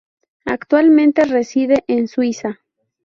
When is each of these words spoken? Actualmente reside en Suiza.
Actualmente 0.45 1.25
reside 1.25 1.83
en 1.85 2.07
Suiza. 2.07 2.59